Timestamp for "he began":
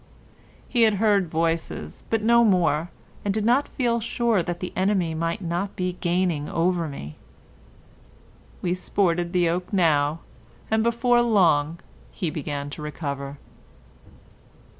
12.09-12.71